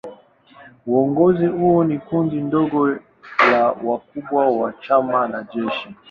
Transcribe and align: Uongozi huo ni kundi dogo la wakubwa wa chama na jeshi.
Uongozi 0.85 1.45
huo 1.47 1.83
ni 1.83 1.99
kundi 1.99 2.41
dogo 2.41 2.87
la 3.51 3.65
wakubwa 3.83 4.47
wa 4.51 4.73
chama 4.73 5.27
na 5.27 5.43
jeshi. 5.53 5.95